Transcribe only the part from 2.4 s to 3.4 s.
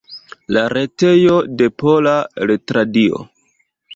Retradio.